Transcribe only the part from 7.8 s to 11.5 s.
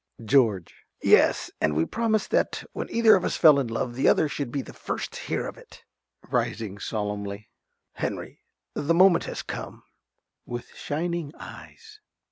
Henry, the moment has come. (_With shining